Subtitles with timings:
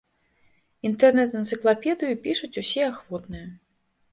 [0.89, 3.45] Інтэрнэт-энцыклапедыю пішуць усе ахвотныя.